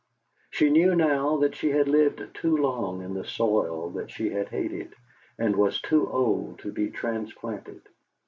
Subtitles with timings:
[0.49, 4.49] She knew now that she had lived too long in the soil that she had
[4.49, 4.95] hated;
[5.37, 7.83] and was too old to be transplanted.